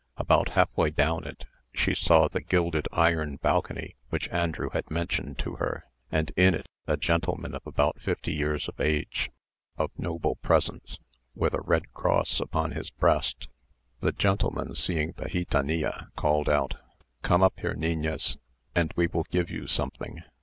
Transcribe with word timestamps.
About 0.17 0.53
half 0.53 0.75
way 0.75 0.89
down 0.89 1.25
it, 1.25 1.45
she 1.73 1.93
saw 1.93 2.27
the 2.27 2.41
gilded 2.41 2.87
iron 2.91 3.35
balcony 3.35 3.93
which 4.09 4.27
Andrew 4.29 4.71
had 4.71 4.89
mentioned 4.89 5.37
to 5.37 5.57
her, 5.57 5.85
and 6.11 6.31
in 6.35 6.55
it 6.55 6.65
a 6.87 6.97
gentleman 6.97 7.53
of 7.53 7.61
about 7.67 8.01
fifty 8.01 8.33
years 8.33 8.67
of 8.67 8.79
age, 8.81 9.29
of 9.77 9.91
noble 9.99 10.37
presence, 10.37 10.97
with 11.35 11.53
a 11.53 11.61
red 11.61 11.93
cross 11.93 12.41
on 12.51 12.71
his 12.71 12.89
breast. 12.89 13.47
This 13.99 14.13
gentleman 14.15 14.73
seeing 14.73 15.11
the 15.17 15.29
gitanilla, 15.29 16.07
called 16.15 16.49
out, 16.49 16.77
"Come 17.21 17.43
up 17.43 17.59
here, 17.59 17.75
niñas, 17.75 18.37
and 18.73 18.91
we 18.95 19.05
will 19.05 19.27
give 19.29 19.51
you 19.51 19.67
something." 19.67 20.23